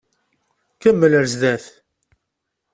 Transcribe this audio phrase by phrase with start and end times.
[0.81, 1.65] Kemmel ɣer zdat.